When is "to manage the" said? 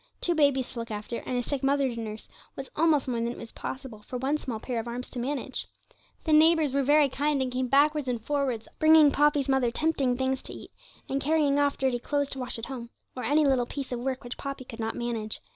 5.11-6.33